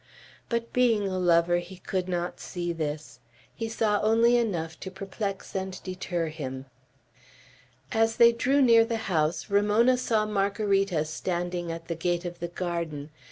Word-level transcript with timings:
But 0.49 0.73
being 0.73 1.07
a 1.07 1.19
lover, 1.19 1.57
he 1.57 1.77
could 1.77 2.07
not 2.09 2.39
see 2.39 2.73
this. 2.73 3.19
He 3.53 3.69
saw 3.69 4.01
only 4.01 4.35
enough 4.35 4.79
to 4.79 4.89
perplex 4.89 5.53
and 5.53 5.79
deter 5.83 6.29
him. 6.29 6.65
As 7.91 8.15
they 8.15 8.31
drew 8.31 8.63
near 8.63 8.83
the 8.83 8.97
house, 9.05 9.51
Ramona 9.51 9.97
saw 9.97 10.25
Margarita 10.25 11.05
standing 11.05 11.71
at 11.71 11.87
the 11.87 11.93
gate 11.93 12.25
of 12.25 12.39
the 12.39 12.47
garden. 12.47 13.11